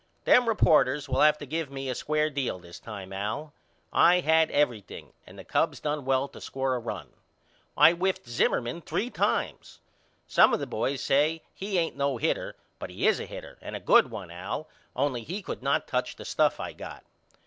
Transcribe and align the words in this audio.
Them 0.23 0.47
reporters 0.47 1.07
will 1.07 1.21
have 1.21 1.37
to 1.37 1.45
give 1.45 1.69
me 1.69 1.87
a 1.87 1.93
square 1.93 2.31
deal 2.31 2.57
this 2.57 2.79
time 2.79 3.13
Al. 3.13 3.53
I 3.93 4.21
had 4.21 4.49
everything 4.49 5.13
and 5.27 5.37
the 5.37 5.43
Cubs 5.43 5.79
done 5.79 6.05
well 6.05 6.27
to 6.29 6.41
score 6.41 6.73
a 6.73 6.79
run. 6.79 7.13
I 7.77 7.91
whiffed 7.93 8.27
Zimmerman 8.27 8.81
three 8.81 9.11
times. 9.11 9.79
Some 10.25 10.55
of 10.55 10.59
the 10.59 10.65
boys 10.65 11.01
say 11.03 11.43
he 11.53 11.77
ain't 11.77 11.95
no 11.97 12.17
hitter 12.17 12.55
but 12.79 12.89
he 12.89 13.05
is 13.05 13.19
a 13.19 13.27
hitter 13.27 13.59
and 13.61 13.75
a 13.75 13.79
good 13.79 14.09
one 14.09 14.31
Al 14.31 14.67
only 14.95 15.21
he 15.21 15.43
could 15.43 15.61
not 15.61 15.87
touch 15.87 16.15
the 16.15 16.25
stuff 16.25 16.59
I 16.59 16.73
got. 16.73 17.03